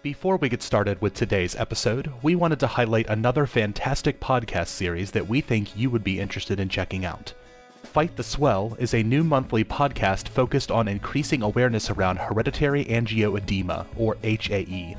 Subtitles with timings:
[0.00, 5.10] Before we get started with today's episode, we wanted to highlight another fantastic podcast series
[5.10, 7.34] that we think you would be interested in checking out.
[7.82, 13.86] Fight the Swell is a new monthly podcast focused on increasing awareness around hereditary angioedema,
[13.96, 14.96] or HAE.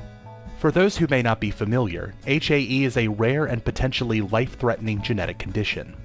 [0.58, 5.00] For those who may not be familiar, HAE is a rare and potentially life threatening
[5.00, 5.96] genetic condition.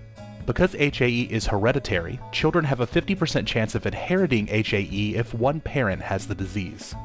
[0.45, 6.01] Because HAE is hereditary, children have a 50% chance of inheriting HAE if one parent
[6.01, 6.95] has the disease.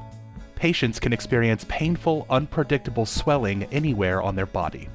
[0.60, 4.90] Patients can experience painful, unpredictable swelling anywhere on their body.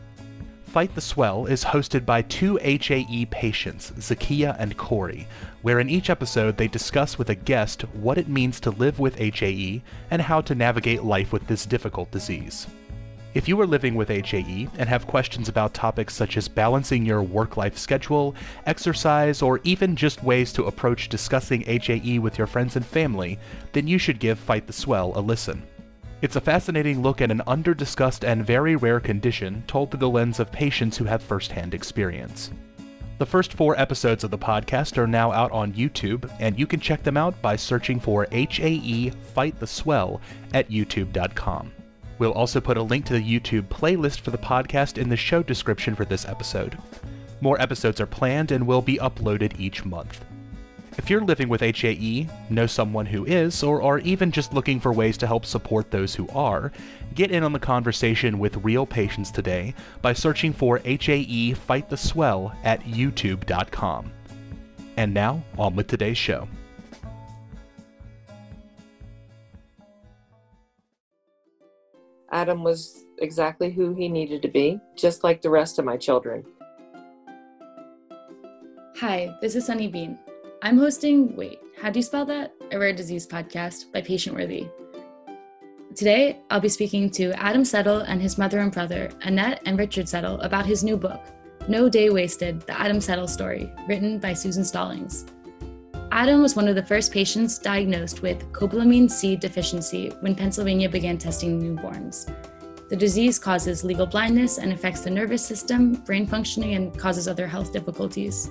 [0.68, 5.28] Fight the Swell is hosted by two HAE patients, Zakia and Corey,
[5.64, 9.18] where in each episode they discuss with a guest what it means to live with
[9.18, 9.82] HAE
[10.12, 12.68] and how to navigate life with this difficult disease.
[13.36, 17.22] If you are living with HAE and have questions about topics such as balancing your
[17.22, 18.34] work life schedule,
[18.66, 23.38] exercise, or even just ways to approach discussing HAE with your friends and family,
[23.74, 25.62] then you should give Fight the Swell a listen.
[26.22, 30.40] It's a fascinating look at an under-discussed and very rare condition told through the lens
[30.40, 32.52] of patients who have firsthand experience.
[33.18, 36.80] The first four episodes of the podcast are now out on YouTube, and you can
[36.80, 40.22] check them out by searching for HAE Fight the Swell
[40.54, 41.74] at youtube.com.
[42.18, 45.44] We'll also put a link to the YouTube playlist for the podcast in the show
[45.44, 46.78] description for this episode.
[47.42, 50.24] More episodes are planned and will be uploaded each month.
[50.98, 54.94] If you're living with HAE, know someone who is, or are even just looking for
[54.94, 56.72] ways to help support those who are,
[57.16, 61.98] get in on the conversation with real patients today by searching for HAE Fight the
[61.98, 64.12] Swell at youtube.com.
[64.96, 66.48] And now, on with today's show.
[72.36, 76.44] Adam was exactly who he needed to be, just like the rest of my children.
[78.98, 80.20] Hi, this is Sunny Bean.
[80.62, 82.52] I'm hosting Wait, How Do You Spell That?
[82.74, 84.68] A Rare Disease podcast by Patient Worthy.
[85.96, 90.10] Today, I'll be speaking to Adam Settle and his mother and brother, Annette and Richard
[90.10, 91.22] Settle, about his new book,
[91.70, 95.26] No Day Wasted The Adam Settle Story, written by Susan Stallings.
[96.12, 101.18] Adam was one of the first patients diagnosed with cobalamin C deficiency when Pennsylvania began
[101.18, 102.32] testing newborns.
[102.90, 107.48] The disease causes legal blindness and affects the nervous system, brain functioning, and causes other
[107.48, 108.50] health difficulties.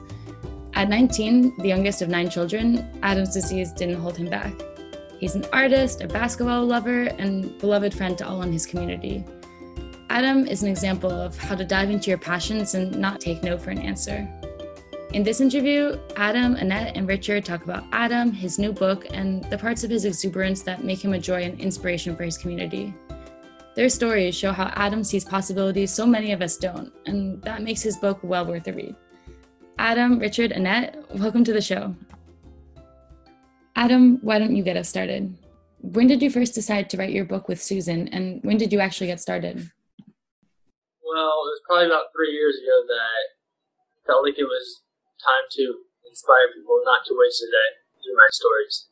[0.74, 4.52] At 19, the youngest of nine children, Adam's disease didn't hold him back.
[5.20, 9.24] He's an artist, a basketball lover, and beloved friend to all in his community.
[10.10, 13.56] Adam is an example of how to dive into your passions and not take no
[13.56, 14.28] for an answer.
[15.14, 19.56] In this interview, Adam, Annette, and Richard talk about Adam, his new book, and the
[19.56, 22.92] parts of his exuberance that make him a joy and inspiration for his community.
[23.76, 27.80] Their stories show how Adam sees possibilities so many of us don't, and that makes
[27.80, 28.96] his book well worth a read.
[29.78, 31.94] Adam, Richard, Annette, welcome to the show.
[33.76, 35.32] Adam, why don't you get us started?
[35.78, 38.80] When did you first decide to write your book with Susan, and when did you
[38.80, 39.58] actually get started?
[41.06, 44.80] Well, it was probably about three years ago that felt like it was
[45.24, 45.64] time to
[46.04, 47.68] inspire people not to waste a day
[48.04, 48.88] through my stories.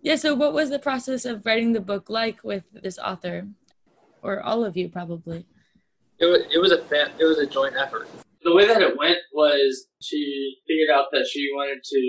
[0.00, 3.48] Yeah, so what was the process of writing the book like with this author?
[4.22, 5.46] Or all of you, probably?
[6.18, 8.08] It was, it was a fa- it was a joint effort.
[8.42, 12.02] The way that it went was she figured out that she wanted to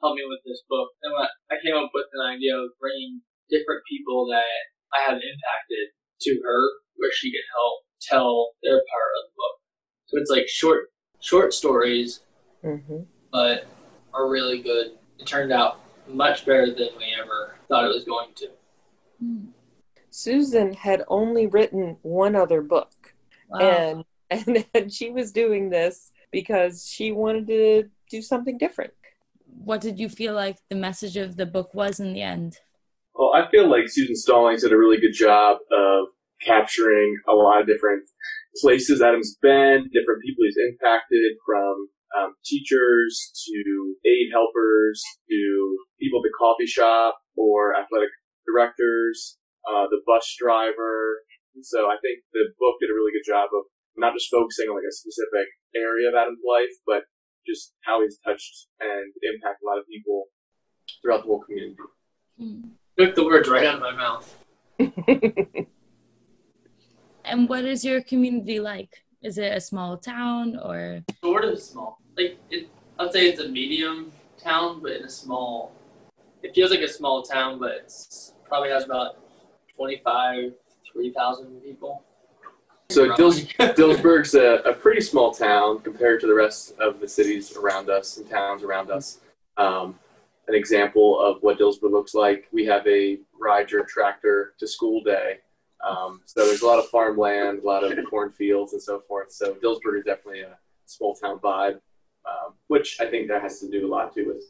[0.00, 1.12] help me with this book, and
[1.50, 3.20] I came up with an idea of bringing
[3.50, 4.44] different people that
[4.94, 5.86] I have impacted
[6.28, 6.60] to her,
[6.96, 9.56] where she could help tell their part of the book.
[10.06, 12.20] So it's like short short stories
[12.64, 13.00] mm-hmm.
[13.32, 13.66] but
[14.12, 14.92] are really good.
[15.18, 18.48] It turned out much better than we ever thought it was going to.
[20.10, 23.14] Susan had only written one other book,
[23.48, 23.60] wow.
[23.60, 28.92] and, and and she was doing this because she wanted to do something different.
[29.64, 32.56] What did you feel like the message of the book was in the end?
[33.14, 36.06] Well, I feel like Susan Stallings did a really good job of
[36.40, 38.04] capturing a lot of different
[38.60, 46.20] places Adam's been, different people he's impacted from um, teachers to aid helpers to people
[46.20, 48.10] at the coffee shop or athletic
[48.46, 51.22] directors, uh, the bus driver.
[51.62, 53.64] So I think the book did a really good job of
[53.96, 57.02] not just focusing on like a specific area of Adam's life, but
[57.46, 60.26] just how he's touched and impacted a lot of people
[61.02, 61.76] throughout the whole community.
[62.40, 62.70] Mm.
[62.98, 64.36] Took the words right out of my mouth.
[67.24, 69.04] and what is your community like?
[69.22, 71.02] Is it a small town or?
[71.22, 71.98] Sort of small.
[72.16, 72.68] Like it,
[72.98, 75.72] I'd say it's a medium town, but in a small.
[76.42, 79.16] It feels like a small town, but it's probably has about
[79.76, 80.52] 25,
[80.92, 82.04] 3,000 people.
[82.90, 87.54] So Dils- Dillsburg's a, a, pretty small town compared to the rest of the cities
[87.56, 89.18] around us and towns around us.
[89.58, 89.98] Um,
[90.46, 95.02] an example of what Dillsburg looks like, we have a ride your tractor to school
[95.02, 95.40] day
[95.86, 99.32] Um, so there's a lot of farmland, a lot of cornfields, and so forth.
[99.32, 101.80] So Dillsburg is definitely a small town vibe,
[102.26, 104.42] um, which I think that has to do a lot too with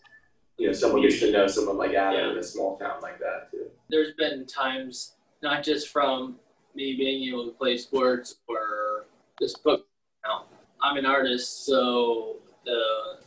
[0.57, 2.33] you know someone gets to know someone like Adam Yeah.
[2.33, 3.67] in a small town like that too.
[3.91, 6.37] There's been times, not just from
[6.75, 9.07] me being able to play sports or
[9.41, 9.87] this book.
[10.25, 10.45] Now,
[10.83, 12.81] I'm an artist, so the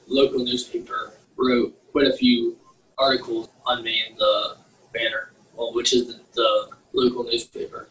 [0.07, 2.57] local newspaper wrote quite a few
[2.98, 4.57] articles on me in the
[4.94, 7.88] banner, well, which is the, the local newspaper.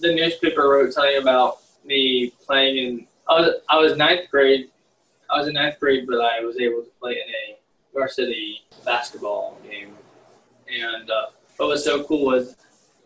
[0.00, 3.06] The newspaper wrote something about me playing in.
[3.28, 4.70] I was I was ninth grade.
[5.30, 7.58] I was in ninth grade, but I was able to play in a
[7.92, 9.94] varsity basketball game.
[10.68, 11.26] And uh,
[11.56, 12.56] what was so cool was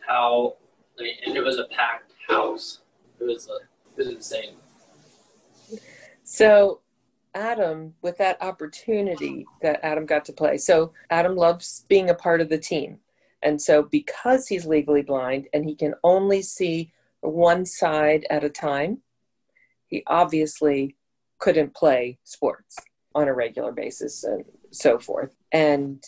[0.07, 0.57] how,
[0.99, 2.81] mean, and it was a packed house.
[3.21, 3.55] It was uh,
[3.97, 4.55] it was insane.
[6.25, 6.81] So,
[7.35, 12.41] Adam, with that opportunity that Adam got to play, so Adam loves being a part
[12.41, 12.99] of the team.
[13.43, 18.51] And so, because he's legally blind and he can only see one side at a
[18.51, 18.99] time,
[19.87, 20.97] he obviously
[21.39, 22.77] couldn't play sports
[23.15, 25.35] on a regular basis and so forth.
[25.53, 26.03] And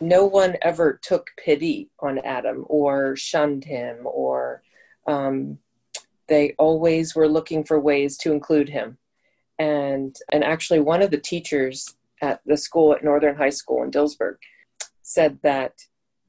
[0.00, 4.62] no one ever took pity on Adam or shunned him, or
[5.06, 5.58] um,
[6.28, 8.98] they always were looking for ways to include him
[9.58, 13.90] and and actually one of the teachers at the school at Northern High School in
[13.90, 14.36] Dillsburg
[15.02, 15.74] said that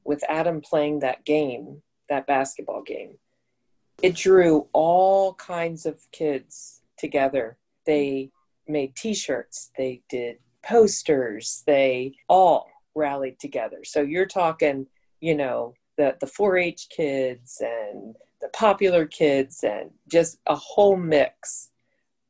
[0.04, 3.18] with Adam playing that game, that basketball game,
[4.02, 7.58] it drew all kinds of kids together.
[7.86, 8.30] They
[8.66, 13.84] made t-shirts, they did posters, they all rallied together.
[13.84, 14.86] So you're talking,
[15.20, 21.70] you know, the the 4-H kids and the popular kids and just a whole mix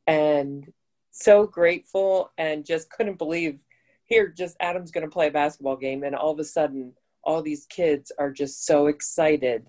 [0.06, 0.72] and
[1.10, 3.60] so grateful and just couldn't believe
[4.04, 6.92] here just adam's going to play a basketball game and all of a sudden
[7.24, 9.66] all these kids are just so excited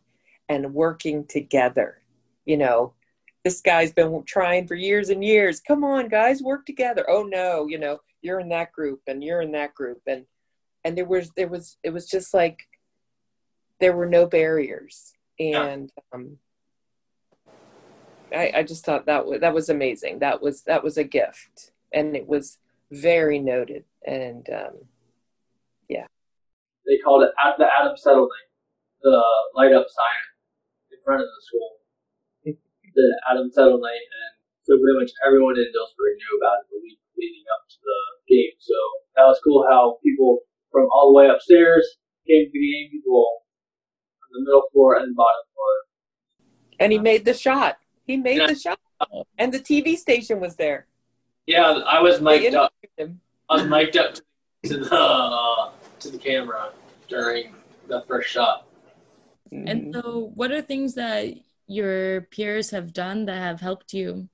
[0.48, 2.01] and working together
[2.46, 2.94] you know.
[3.46, 5.62] This guy's been trying for years and years.
[5.62, 7.06] Come on guys work together.
[7.10, 10.01] Oh no you know you're in that group and you're in that group.
[10.07, 10.25] And
[10.84, 12.60] and there was there was it was just like
[13.80, 15.13] there were no barriers.
[15.40, 16.38] And um
[18.34, 20.19] I, I just thought that was that was amazing.
[20.19, 22.60] That was that was a gift, and it was
[22.92, 23.86] very noted.
[24.06, 24.74] And um,
[26.89, 28.50] They called it at the Adam Settlement,
[29.06, 29.21] the
[29.53, 30.21] light up sign
[30.89, 31.69] in front of the school.
[32.97, 34.31] the Adam Settlement, and
[34.65, 38.00] so pretty much everyone in Dillsburg knew about it the week leading up to the
[38.25, 38.57] game.
[38.57, 38.74] So
[39.15, 40.41] that was cool how people
[40.71, 41.86] from all the way upstairs
[42.25, 43.45] came to the game, people
[44.25, 45.74] on the middle floor and the bottom floor.
[46.80, 47.77] and he made the shot.
[48.07, 48.80] He made the shot,
[49.38, 50.88] and the TV station was there.
[51.45, 52.74] Yeah, I was mic'd up.
[52.97, 54.15] I was mic'd up
[54.65, 55.69] to the uh,
[56.00, 56.74] to the camera
[57.09, 57.53] during
[57.88, 58.65] the first shot.
[59.51, 59.94] And Mhm.
[59.94, 61.33] so, what are things that
[61.67, 64.29] your peers have done that have helped you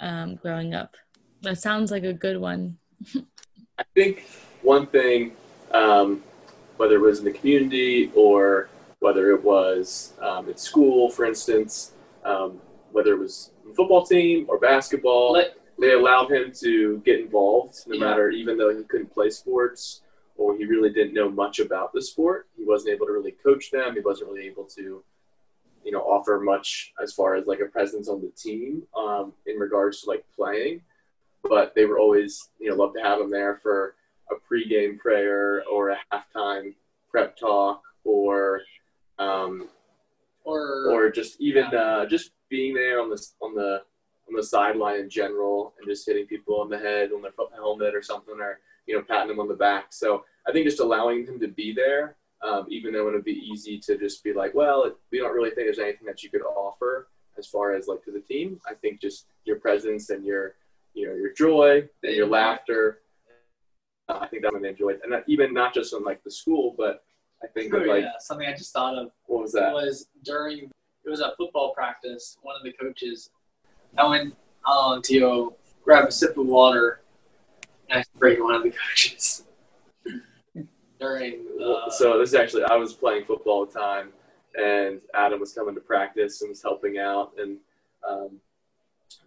[0.00, 0.96] um, growing up?
[1.42, 2.78] That sounds like a good one.
[3.78, 4.26] I think
[4.62, 5.32] one thing,
[5.72, 6.22] um,
[6.76, 8.68] whether it was in the community or
[8.98, 11.92] whether it was um, at school, for instance,
[12.24, 12.60] um,
[12.90, 15.40] whether it was football team or basketball,
[15.78, 18.06] they allowed him to get involved no Yeah.
[18.06, 20.02] matter even though he couldn't play sports
[20.38, 22.48] or he really didn't know much about the sport.
[22.56, 23.94] He wasn't able to really coach them.
[23.94, 25.02] He wasn't really able to
[25.84, 29.56] you know offer much as far as like a presence on the team um, in
[29.56, 30.80] regards to like playing.
[31.42, 33.96] But they were always you know love to have him there for
[34.30, 36.74] a pregame prayer or a halftime
[37.10, 38.62] prep talk or
[39.18, 39.68] um,
[40.44, 43.82] or, or just even uh, just being there on the on the
[44.28, 47.94] on the sideline in general and just hitting people on the head on their helmet
[47.94, 49.86] or something or you know patting them on the back.
[49.90, 53.32] So I think just allowing him to be there, um, even though it would be
[53.52, 56.42] easy to just be like, well, we don't really think there's anything that you could
[56.42, 58.58] offer as far as like to the team.
[58.68, 60.54] I think just your presence and your
[60.94, 63.00] you know your joy and your laughter.
[64.08, 66.30] Uh, I think that's what they enjoyed, and that even not just in like the
[66.30, 67.04] school, but
[67.44, 69.72] I think Oh, that like yeah, something I just thought of what was that?
[69.72, 70.70] was during
[71.04, 72.38] it was a football practice.
[72.42, 73.30] One of the coaches,
[73.98, 74.34] I went
[74.66, 75.54] um, to
[75.84, 77.02] grab a sip of water,
[77.90, 79.44] and I sprayed one of the coaches
[81.00, 81.90] during the.
[81.96, 84.08] so this is actually I was playing football at the time,
[84.60, 87.58] and Adam was coming to practice and was helping out, and
[88.08, 88.30] um,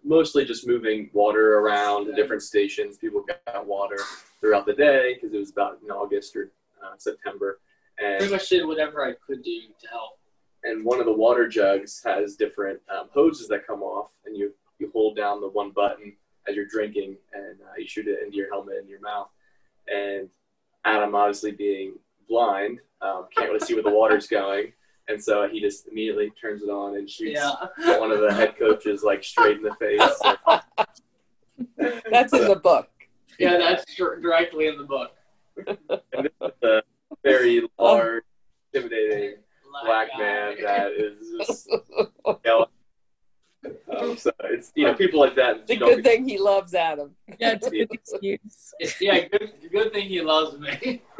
[0.04, 2.98] mostly just moving water around the different stations.
[2.98, 3.98] People got water
[4.40, 6.50] throughout the day because it was about in August or
[6.84, 7.60] uh, September,
[8.02, 10.18] And pretty much did whatever I could do to help.
[10.64, 14.52] and one of the water jugs has different um, hoses that come off, and you
[14.78, 16.12] you hold down the one button
[16.48, 19.28] as you're drinking, and uh, you shoot it into your helmet and your mouth.
[19.88, 20.28] And
[20.84, 21.94] Adam, obviously being
[22.28, 24.72] blind, um, can't really see where the water's going.
[25.08, 27.98] And so he just immediately turns it on and shoots Yeah.
[27.98, 30.00] one of the head coaches like straight in the face.
[32.10, 32.88] That's in the book.
[33.38, 35.12] Yeah, that's dir- directly in the book.
[35.66, 35.78] And
[36.24, 36.82] this is a
[37.24, 38.22] very large,
[38.72, 39.36] intimidating
[39.84, 40.18] black guy.
[40.18, 42.06] man that is just yelling.
[44.22, 45.66] so it's you know people like that.
[45.66, 47.14] The a you don't good thing he loves Adam.
[47.38, 48.74] Yeah, it's a good excuse.
[49.00, 51.02] Yeah, good, good thing he loves me.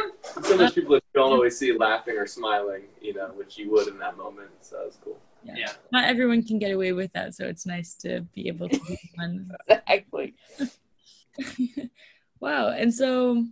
[0.43, 3.89] So much people that don't always see laughing or smiling, you know, which you would
[3.89, 4.51] in that moment.
[4.61, 5.19] So that was cool.
[5.43, 5.55] Yeah.
[5.57, 5.73] Yeah.
[5.91, 8.99] Not everyone can get away with that, so it's nice to be able to be
[9.17, 9.51] one.
[9.69, 10.35] Exactly.
[12.41, 12.69] wow.
[12.69, 13.47] And so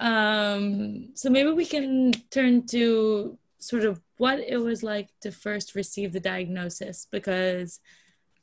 [0.00, 5.74] um so maybe we can turn to sort of what it was like to first
[5.74, 7.80] receive the diagnosis because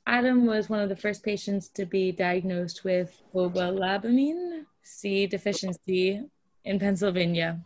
[0.07, 6.21] Adam was one of the first patients to be diagnosed with cobalamin C deficiency
[6.65, 7.59] in Pennsylvania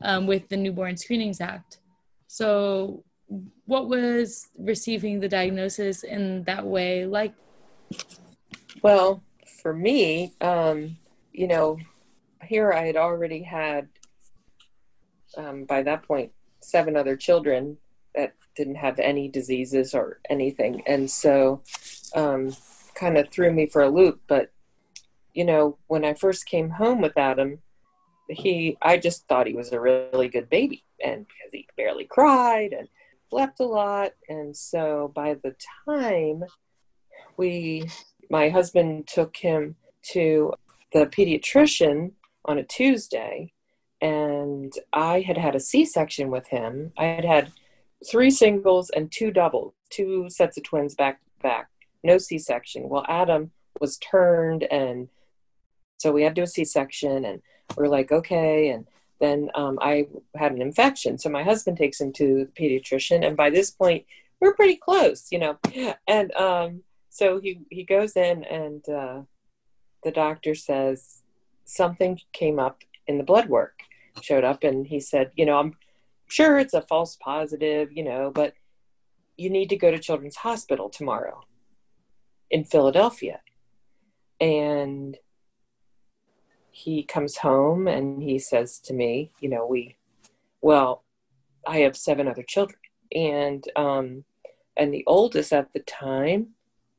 [0.00, 1.78] um, with the Newborn Screenings Act.
[2.28, 3.04] So,
[3.66, 7.34] what was receiving the diagnosis in that way like?
[8.82, 9.22] Well,
[9.62, 10.96] for me, um,
[11.32, 11.78] you know,
[12.44, 13.88] here I had already had,
[15.36, 17.78] um, by that point, seven other children
[18.56, 20.82] didn't have any diseases or anything.
[20.86, 21.62] And so,
[22.14, 22.54] um,
[22.94, 24.20] kind of threw me for a loop.
[24.26, 24.50] But,
[25.34, 27.58] you know, when I first came home with Adam,
[28.28, 30.84] he, I just thought he was a really good baby.
[31.04, 32.88] And because he barely cried and
[33.30, 34.12] slept a lot.
[34.28, 35.54] And so by the
[35.86, 36.44] time
[37.36, 37.84] we
[38.30, 39.76] my husband took him
[40.12, 40.52] to
[40.92, 42.12] the pediatrician
[42.46, 43.52] on a Tuesday,
[44.00, 46.92] and I had had a C section with him.
[46.98, 47.52] I had had
[48.08, 51.68] three singles and two doubles, two sets of twins back to back,
[52.02, 52.88] no C section.
[52.88, 55.08] Well, Adam was turned, and
[55.98, 57.42] so we had to do a C section, and
[57.76, 58.68] we're like, okay.
[58.68, 58.86] And
[59.20, 61.18] then um, I had an infection.
[61.18, 64.04] So my husband takes him to the pediatrician, and by this point,
[64.40, 65.58] we're pretty close, you know.
[66.08, 66.82] And um,
[67.12, 69.20] so he he goes in and uh,
[70.02, 71.22] the doctor says
[71.64, 73.80] something came up in the blood work
[74.20, 75.74] showed up and he said you know i'm
[76.32, 78.54] sure it's a false positive you know but
[79.36, 81.40] you need to go to children's hospital tomorrow
[82.50, 83.40] in philadelphia.
[84.40, 85.16] And
[86.70, 89.96] he comes home and he says to me you know we
[90.62, 91.04] well
[91.66, 92.80] i have seven other children.
[93.14, 94.24] And um
[94.76, 96.54] and the oldest at the time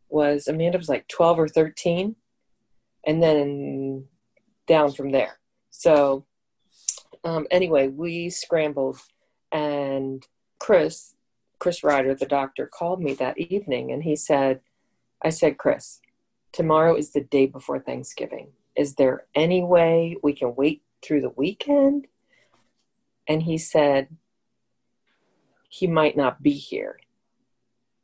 [0.10, 2.16] was Amanda was like 12 or 13
[3.08, 4.06] and then
[4.68, 5.40] down from there.
[5.72, 6.26] So
[7.24, 9.00] um, anyway, we scrambled
[9.54, 10.28] and
[10.60, 11.16] Chris,
[11.60, 14.60] Chris Ryder, the doctor, called me that evening and he said,
[15.24, 16.02] I said, Chris,
[16.52, 18.50] tomorrow is the day before Thanksgiving.
[18.76, 22.08] Is there any way we can wait through the weekend?
[23.30, 24.10] And he said,
[25.70, 27.00] he might not be here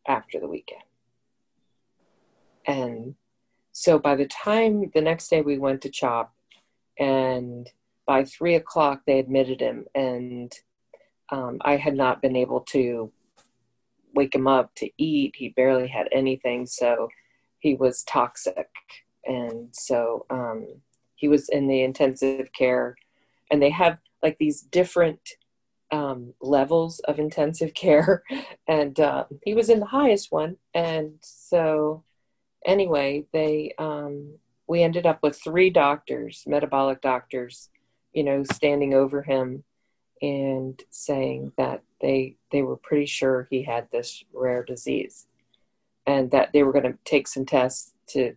[0.07, 0.81] after the weekend.
[2.65, 3.15] And
[3.71, 6.33] so by the time the next day we went to CHOP,
[6.99, 7.69] and
[8.05, 10.51] by three o'clock they admitted him, and
[11.31, 13.11] um, I had not been able to
[14.13, 15.35] wake him up to eat.
[15.35, 17.09] He barely had anything, so
[17.59, 18.69] he was toxic.
[19.25, 20.67] And so um,
[21.15, 22.95] he was in the intensive care,
[23.51, 25.19] and they have like these different
[25.91, 28.23] um, levels of intensive care,
[28.67, 30.57] and uh, he was in the highest one.
[30.73, 32.03] And so
[32.65, 34.33] anyway, they um,
[34.67, 37.69] we ended up with three doctors, metabolic doctors,
[38.13, 39.63] you know, standing over him
[40.21, 45.27] and saying that they they were pretty sure he had this rare disease,
[46.05, 48.35] and that they were going to take some tests to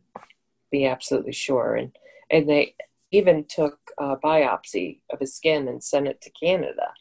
[0.71, 1.75] be absolutely sure.
[1.75, 1.93] And
[2.31, 2.75] and they
[3.11, 6.93] even took a biopsy of his skin and sent it to Canada.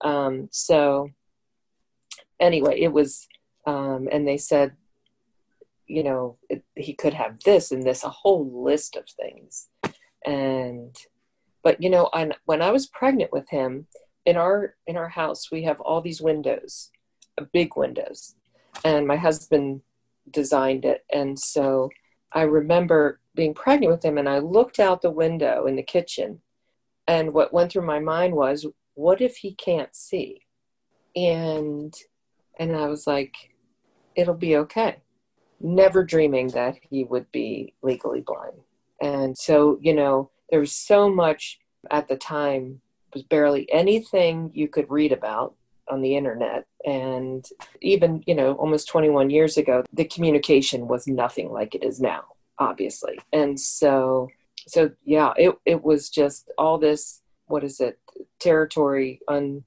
[0.00, 1.10] Um, so
[2.40, 3.28] anyway, it was,
[3.64, 4.72] um, and they said
[5.92, 9.68] you know it, he could have this and this a whole list of things
[10.24, 10.96] and
[11.62, 13.86] but you know I, when i was pregnant with him
[14.26, 16.90] in our in our house we have all these windows
[17.40, 18.34] uh, big windows
[18.84, 19.82] and my husband
[20.30, 21.04] designed it.
[21.12, 21.90] And so
[22.32, 26.40] i remember being pregnant with him and i looked out the window in the kitchen
[27.06, 30.42] and what went through my mind was what if he can't see?
[31.16, 31.94] And
[32.58, 33.52] and i was like
[34.14, 34.96] it'll be okay.
[35.60, 38.58] Never dreaming that he would be legally blind.
[39.00, 41.58] And so, you know, there was so much
[41.90, 42.81] at the time,
[43.12, 45.54] was barely anything you could read about
[45.88, 46.64] on the internet.
[46.84, 47.46] And
[47.80, 52.24] even, you know, almost 21 years ago, the communication was nothing like it is now,
[52.58, 53.18] obviously.
[53.32, 54.30] And so,
[54.66, 57.98] so yeah, it, it was just all this, what is it,
[58.40, 59.64] territory un,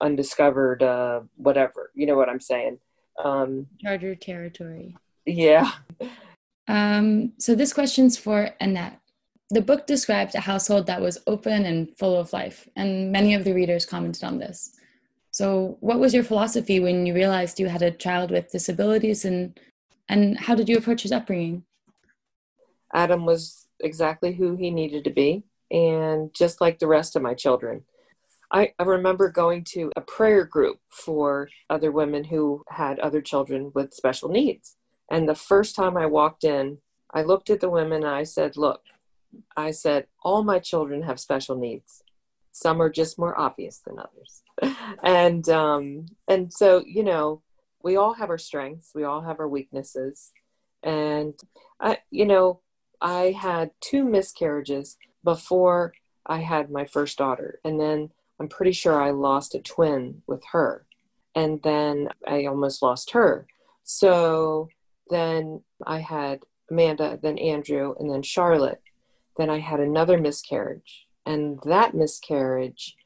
[0.00, 1.90] undiscovered uh, whatever.
[1.94, 2.78] You know what I'm saying?
[3.22, 4.96] Um, Charter territory.
[5.24, 5.70] Yeah.
[6.68, 9.00] Um, so this question's for Annette.
[9.50, 13.44] The book described a household that was open and full of life, and many of
[13.44, 14.72] the readers commented on this.
[15.30, 19.58] So, what was your philosophy when you realized you had a child with disabilities, and
[20.08, 21.64] and how did you approach his upbringing?
[22.92, 27.34] Adam was exactly who he needed to be, and just like the rest of my
[27.34, 27.84] children.
[28.52, 33.72] I, I remember going to a prayer group for other women who had other children
[33.74, 34.76] with special needs.
[35.10, 36.78] And the first time I walked in,
[37.12, 38.82] I looked at the women and I said, Look,
[39.56, 42.02] I said, all my children have special needs.
[42.52, 44.42] Some are just more obvious than others.
[45.02, 47.42] and um, and so, you know,
[47.82, 50.32] we all have our strengths, we all have our weaknesses.
[50.82, 51.34] And
[51.80, 52.60] I, you know,
[53.00, 55.92] I had two miscarriages before
[56.24, 57.60] I had my first daughter.
[57.64, 60.86] And then I'm pretty sure I lost a twin with her.
[61.34, 63.46] And then I almost lost her.
[63.84, 64.68] So
[65.10, 66.40] then I had
[66.70, 68.82] Amanda, then Andrew, and then Charlotte.
[69.36, 71.06] Then I had another miscarriage.
[71.24, 72.96] And that miscarriage,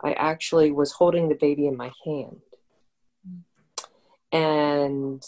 [0.00, 2.40] I actually was holding the baby in my hand.
[4.30, 5.22] And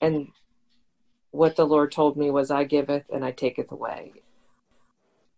[0.00, 0.28] and
[1.30, 4.12] what the Lord told me was I giveth and I taketh away.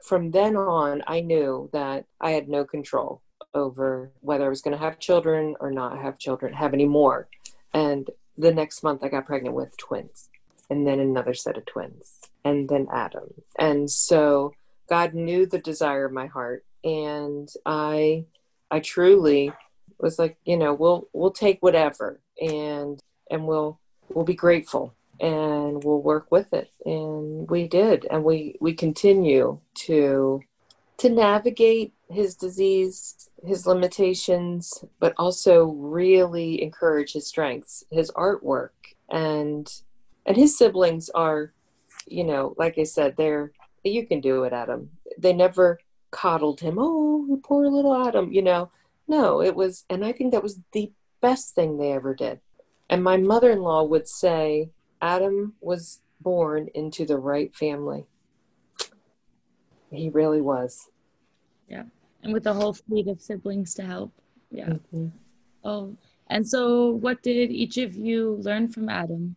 [0.03, 3.23] From then on, I knew that I had no control
[3.55, 7.29] over whether I was going to have children or not have children, have any more.
[7.73, 10.29] And the next month, I got pregnant with twins,
[10.69, 13.33] and then another set of twins, and then Adam.
[13.59, 14.55] And so
[14.89, 18.27] God knew the desire of my heart, and I,
[18.71, 19.53] I truly
[19.99, 25.83] was like, you know, we'll we'll take whatever, and and we'll we'll be grateful and
[25.85, 30.43] we'll work with it and we did and we we continue to
[30.99, 38.71] to navigate his disease his limitations but also really encourage his strengths his artwork
[39.11, 39.83] and
[40.27, 41.53] and his siblings are
[42.07, 45.79] you know like i said they're you can do it adam they never
[46.11, 48.71] coddled him oh poor little adam you know
[49.09, 50.91] no it was and i think that was the
[51.21, 52.41] best thing they ever did
[52.91, 58.07] and my mother-in-law would say Adam was born into the right family.
[59.91, 60.89] He really was.
[61.69, 61.85] Yeah.
[62.23, 64.13] And with a whole fleet of siblings to help.
[64.51, 64.69] Yeah.
[64.69, 65.09] Mm-hmm.
[65.63, 65.97] Oh,
[66.29, 69.37] and so what did each of you learn from Adam?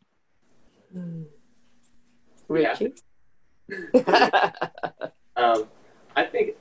[0.93, 1.23] Hmm.
[2.47, 2.93] Richie?
[5.36, 5.67] um,
[6.15, 6.55] I think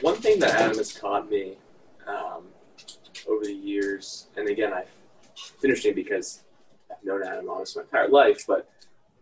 [0.00, 1.56] one thing that Adam has taught me
[2.06, 2.44] um,
[3.28, 4.84] over the years, and again, I,
[5.34, 6.44] it's interesting because
[6.90, 8.68] I've known Adam almost my entire life, but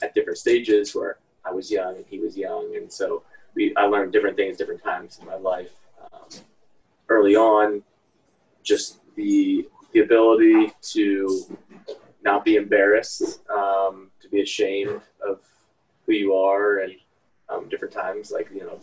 [0.02, 3.22] at different stages where I was young and he was young, and so
[3.54, 5.72] we I learned different things different times in my life.
[6.12, 6.28] Um,
[7.08, 7.82] early on,
[8.62, 11.56] just the the ability to
[12.22, 15.00] not be embarrassed, um, to be ashamed
[16.06, 16.94] who you are, and
[17.48, 18.78] um, different times like you know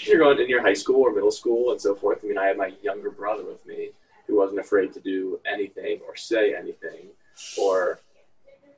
[0.00, 2.20] you're going in your high school or middle school and so forth.
[2.22, 3.90] I mean, I had my younger brother with me
[4.26, 7.08] who wasn't afraid to do anything or say anything
[7.58, 8.00] or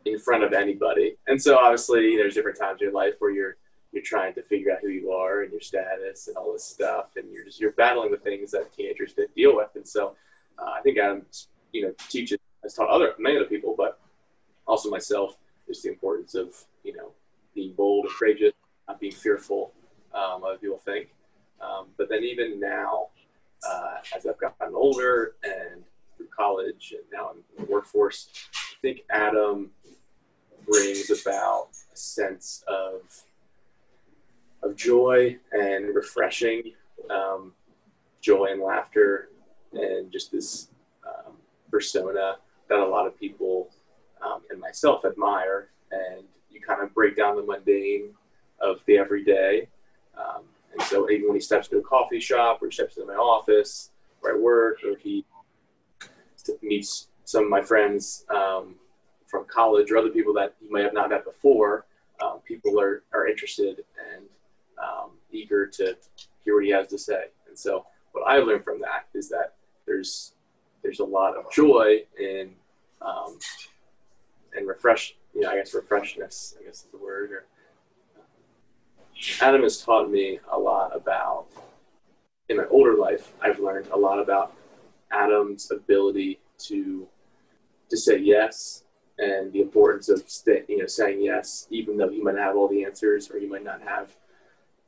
[0.05, 1.16] in front of anybody.
[1.26, 3.57] And so obviously there's different times in your life where you're
[3.92, 7.16] you're trying to figure out who you are and your status and all this stuff,
[7.16, 9.70] and you're just you're battling with things that teenagers didn't deal with.
[9.74, 10.14] And so
[10.59, 11.26] uh, I think Adam,
[11.72, 13.98] you know, teaches has taught other many other people, but
[14.66, 17.11] also myself, just the importance of you know
[17.54, 18.52] being bold and courageous,
[18.88, 19.72] not being fearful.
[20.14, 21.08] Um, other people think,
[21.60, 23.08] um, but then even now,
[23.68, 25.82] uh, as I've gotten older and
[26.16, 29.70] through college and now I'm in the workforce, I think Adam
[30.66, 33.02] brings about a sense of
[34.62, 36.74] of joy and refreshing
[37.08, 37.52] um,
[38.20, 39.30] joy and laughter
[39.72, 40.68] and just this
[41.06, 41.32] um,
[41.70, 42.36] persona
[42.68, 43.70] that a lot of people
[44.22, 46.24] um, and myself admire and
[46.61, 48.11] kind of break down the mundane
[48.61, 49.68] of the everyday
[50.18, 50.42] um,
[50.73, 53.18] and so even when he steps into a coffee shop or he steps into my
[53.18, 53.90] office
[54.23, 55.25] or I work or he
[56.62, 58.75] meets some of my friends um,
[59.27, 61.87] from college or other people that you may have not met before,
[62.23, 64.25] um, people are, are interested and
[64.83, 65.96] um, eager to
[66.44, 67.25] hear what he has to say.
[67.49, 69.55] And so what I learned from that is that
[69.87, 70.33] there's
[70.83, 72.51] there's a lot of joy in
[73.03, 73.38] um,
[74.57, 77.33] and refresh, you know, I guess refreshness, I guess is the word.
[77.33, 77.46] Or,
[78.18, 78.22] uh,
[79.40, 81.46] Adam has taught me a lot about,
[82.50, 84.53] in my older life, I've learned a lot about
[85.11, 87.09] Adam's ability to
[87.88, 88.85] to say yes
[89.18, 92.57] and the importance of stay, you know saying yes, even though you might not have
[92.57, 94.14] all the answers or you might not have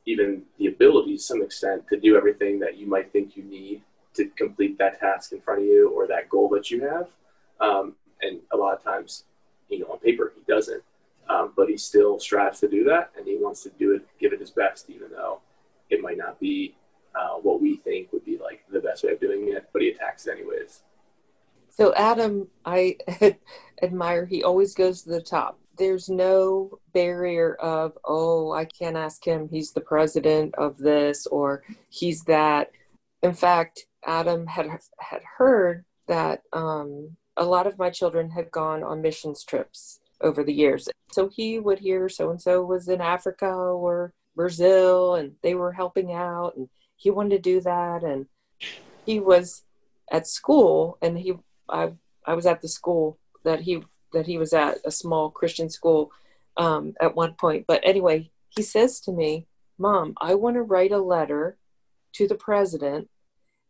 [0.04, 3.82] even the ability to some extent to do everything that you might think you need.
[4.14, 7.08] to complete that task in front of you or that goal that you have.
[7.60, 9.24] Um, and a lot of times,
[9.72, 10.82] you know, on paper, he doesn't.
[11.28, 14.32] Um, but he still strives to do that and he wants to do it, give
[14.32, 15.40] it his best, even though
[15.88, 16.74] it might not be
[17.14, 19.88] uh, what we think would be like the best way of doing it, but he
[19.88, 20.82] attacks anyways.
[21.70, 22.98] So Adam, I
[23.82, 24.26] admire.
[24.26, 25.58] He always goes to the top.
[25.78, 29.48] There's no barrier of oh, I can't ask him.
[29.48, 32.70] He's the president of this or he's that.
[33.22, 34.66] In fact, Adam had
[34.98, 40.44] had heard that um, a lot of my children had gone on missions trips over
[40.44, 40.88] the years.
[41.10, 45.72] So he would hear so and so was in Africa or Brazil and they were
[45.72, 48.26] helping out and he wanted to do that and
[49.04, 49.62] he was
[50.10, 51.34] at school and he
[51.68, 51.92] I
[52.26, 56.12] I was at the school that he that he was at a small Christian school
[56.56, 57.64] um, at one point.
[57.66, 59.46] But anyway, he says to me,
[59.78, 61.56] "Mom, I want to write a letter
[62.14, 63.08] to the president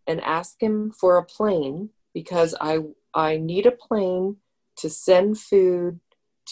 [0.07, 2.81] and ask him for a plane because I
[3.15, 4.37] I need a plane
[4.77, 6.01] to send food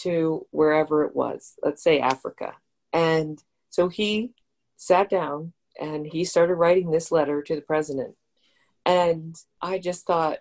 [0.03, 1.53] to wherever it was.
[1.63, 2.53] Let's say Africa."
[2.93, 4.33] And so he
[4.77, 8.15] sat down and he started writing this letter to the president.
[8.85, 10.39] And I just thought,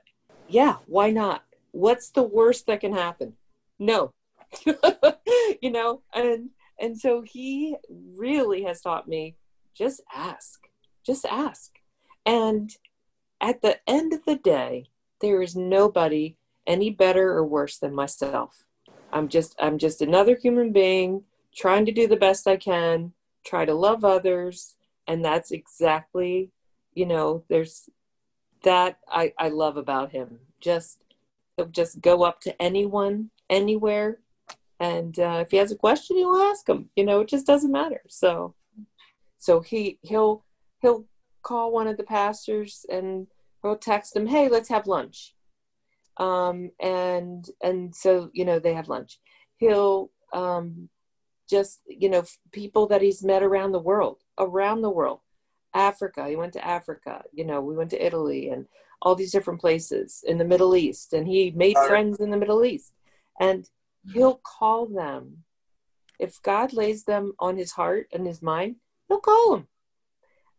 [0.49, 1.45] yeah, why not?
[1.73, 3.35] What's the worst that can happen?
[3.79, 4.13] No.
[5.63, 7.77] you know, and and so he
[8.17, 9.37] really has taught me
[9.75, 10.61] just ask.
[11.07, 11.79] Just ask.
[12.27, 12.71] And
[13.41, 18.67] at the end of the day, there is nobody any better or worse than myself.
[19.13, 23.13] I'm just I'm just another human being trying to do the best I can,
[23.45, 24.77] try to love others,
[25.09, 26.53] and that's exactly,
[26.95, 27.89] you know, there's
[28.63, 31.03] that I I love about him just
[31.73, 34.19] just go up to anyone anywhere
[34.79, 37.73] and uh, if he has a question he'll ask him you know it just doesn't
[37.73, 38.55] matter so
[39.39, 40.45] so he he'll
[40.81, 41.05] he'll
[41.43, 43.27] call one of the pastors and
[43.63, 45.35] he'll text him hey let's have lunch
[46.17, 49.19] um and and so you know they have lunch
[49.57, 50.89] he'll um
[51.49, 55.21] just you know people that he's met around the world around the world
[55.75, 58.67] africa he went to africa you know we went to italy and
[59.03, 62.65] all these different places in the Middle East, and he made friends in the Middle
[62.65, 62.93] East.
[63.39, 63.69] And
[64.13, 65.45] he'll call them.
[66.19, 68.77] If God lays them on his heart and his mind,
[69.09, 69.69] he'll call them.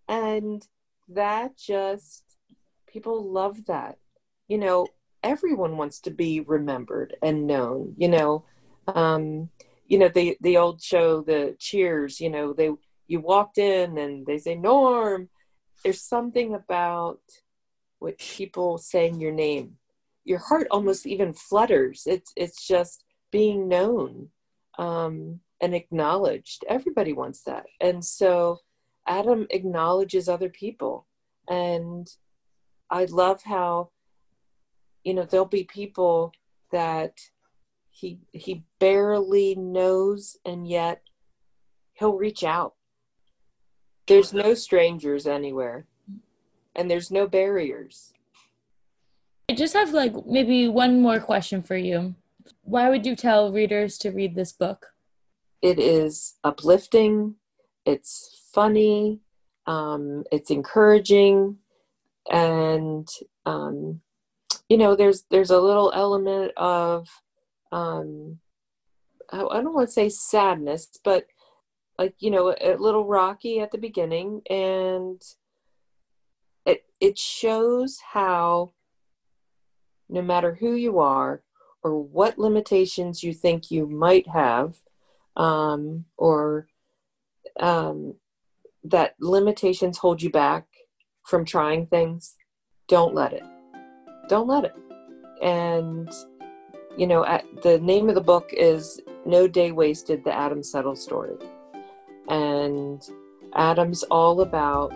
[0.07, 0.67] And
[1.09, 2.23] that just,
[2.91, 3.97] people love that.
[4.47, 4.87] You know,
[5.23, 8.45] everyone wants to be remembered and known, you know.
[8.87, 9.49] Um,
[9.87, 12.71] you know, the, the old show, the Cheers, you know, they,
[13.07, 15.29] you walked in and they say, Norm.
[15.83, 17.19] There's something about
[18.01, 19.77] with people saying your name.
[20.25, 22.03] Your heart almost even flutters.
[22.05, 24.29] It's it's just being known
[24.77, 26.65] um, and acknowledged.
[26.67, 28.59] Everybody wants that, and so
[29.07, 31.07] Adam acknowledges other people,
[31.49, 32.07] and
[32.91, 33.89] I love how
[35.03, 36.33] you know there'll be people
[36.71, 37.17] that
[37.89, 41.01] he he barely knows, and yet
[41.93, 42.75] he'll reach out.
[44.07, 45.85] There's no strangers anywhere
[46.75, 48.13] and there's no barriers.
[49.49, 52.15] I just have like maybe one more question for you.
[52.63, 54.87] Why would you tell readers to read this book?
[55.61, 57.35] It is uplifting,
[57.85, 59.19] it's funny,
[59.67, 61.57] um, it's encouraging,
[62.31, 63.07] and
[63.45, 64.01] um,
[64.69, 67.07] you know, there's there's a little element of
[67.71, 68.39] um,
[69.31, 71.25] I don't want to say sadness, but
[71.99, 75.21] like you know, a little rocky at the beginning, and
[76.65, 78.71] it it shows how
[80.09, 81.43] no matter who you are
[81.83, 84.75] or what limitations you think you might have
[85.35, 86.67] um, or
[87.59, 88.15] um,
[88.83, 90.65] that limitations hold you back
[91.25, 92.35] from trying things
[92.87, 93.43] don't let it.
[94.27, 94.75] Don't let it.
[95.41, 96.09] And
[96.97, 100.95] you know at, the name of the book is no day wasted the adam settle
[100.95, 101.35] story.
[102.27, 103.01] And
[103.55, 104.93] adam's all about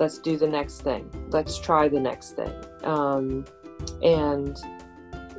[0.00, 1.08] let's do the next thing.
[1.30, 2.52] Let's try the next thing.
[2.82, 3.44] Um,
[4.02, 4.56] and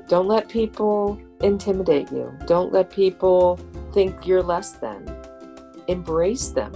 [0.07, 2.38] don't let people intimidate you.
[2.45, 3.60] Don't let people
[3.91, 5.03] think you're less than.
[5.88, 6.73] Embrace them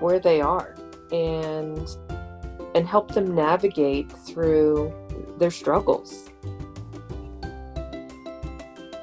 [0.00, 0.74] where they are.
[1.12, 1.88] And
[2.74, 4.92] and help them navigate through
[5.38, 6.30] their struggles.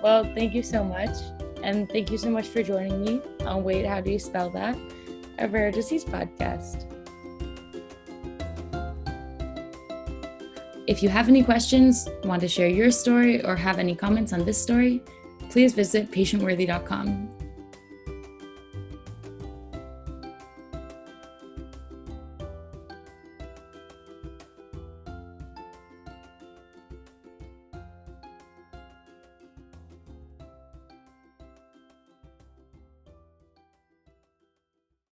[0.01, 1.17] Well thank you so much
[1.63, 4.77] and thank you so much for joining me on wait how do you spell that
[5.39, 6.85] a rare disease podcast.
[10.87, 14.45] If you have any questions, want to share your story, or have any comments on
[14.45, 15.03] this story,
[15.49, 17.36] please visit patientworthy.com